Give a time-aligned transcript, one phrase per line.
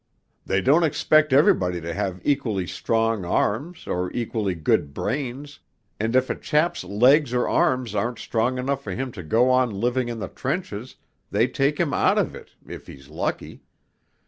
[0.47, 5.59] 'They don't expect everybody to have equally strong arms or equally good brains;
[5.99, 9.69] and if a chap's legs or arms aren't strong enough for him to go on
[9.69, 10.95] living in the trenches
[11.29, 13.61] they take him out of it (if he's lucky).